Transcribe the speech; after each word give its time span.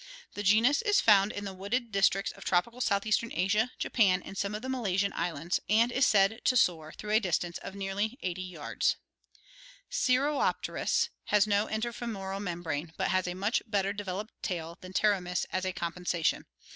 The 0.33 0.41
genus 0.41 0.81
is 0.81 0.99
found 0.99 1.31
in 1.31 1.45
the 1.45 1.53
wooded 1.53 1.91
districts 1.91 2.31
of 2.31 2.43
tropical 2.43 2.81
southeastern 2.81 3.31
Asia, 3.35 3.71
Japan, 3.77 4.23
and 4.23 4.35
some 4.35 4.55
of 4.55 4.63
the 4.63 4.67
Malasian 4.67 5.13
Islands, 5.13 5.59
and 5.69 5.91
is 5.91 6.07
said 6.07 6.41
to 6.45 6.57
soar 6.57 6.91
through 6.91 7.11
a 7.11 7.19
distance 7.19 7.59
of 7.59 7.75
nearly 7.75 8.17
80 8.23 8.41
yards. 8.41 8.95
Sciuropterus 9.91 11.03
(Fig. 11.03 11.11
89) 11.11 11.11
has 11.25 11.45
no 11.45 11.67
interfemoral 11.67 12.41
membrane, 12.41 12.93
but 12.97 13.09
has 13.09 13.27
a 13.27 13.35
much 13.35 13.61
better 13.67 13.93
developed 13.93 14.33
tail 14.41 14.75
than 14.81 14.91
Pterotnys 14.91 15.45
as 15.51 15.65
a 15.65 15.71
compensation. 15.71 16.47